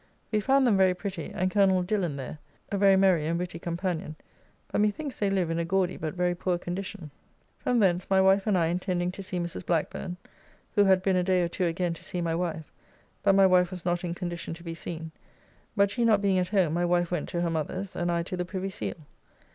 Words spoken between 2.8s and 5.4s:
merry and witty companion, but methinks they